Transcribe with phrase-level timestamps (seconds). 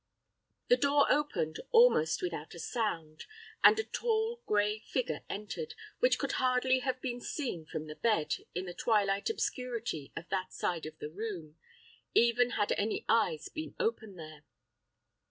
[0.69, 3.27] The door opened almost without a sound,
[3.63, 8.33] and a tall, gray figure entered, which could hardly have been seen from the bed,
[8.55, 11.55] in the twilight obscurity of that side of the room,
[12.15, 14.43] even had any eyes been open there.